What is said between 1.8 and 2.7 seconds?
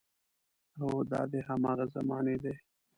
زمانې دی.